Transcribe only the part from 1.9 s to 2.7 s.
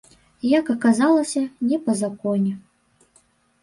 законе.